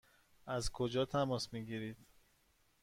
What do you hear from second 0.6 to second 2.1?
کجا تماس می گیرید؟